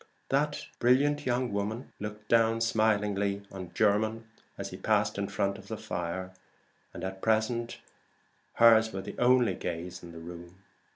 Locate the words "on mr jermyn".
3.51-4.25